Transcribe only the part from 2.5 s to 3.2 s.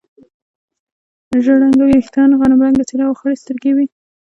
رنګه څېره او